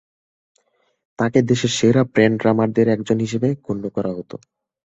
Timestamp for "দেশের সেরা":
1.49-2.03